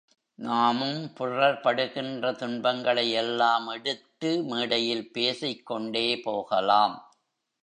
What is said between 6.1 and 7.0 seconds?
போகலாம்.